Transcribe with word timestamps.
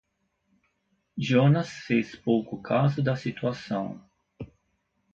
Jonas 1.15 1.69
fez 1.69 2.15
pouco 2.17 2.59
caso 2.59 3.03
da 3.03 3.15
situação. 3.15 4.01